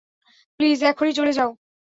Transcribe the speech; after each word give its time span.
Please 0.59 0.79
এখনই 0.83 1.13
চল 1.13 1.27
যাও। 1.31 1.49